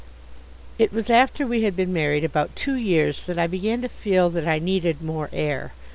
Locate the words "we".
1.45-1.61